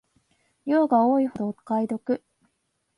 [0.65, 2.23] 量が多いほどお買い得